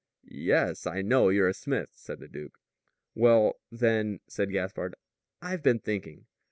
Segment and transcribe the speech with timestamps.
[0.25, 2.57] "Yes, I know you're a smith," said the duke.
[3.13, 4.95] "Well, then," said Gaspard,
[5.43, 6.25] "I've been thinking.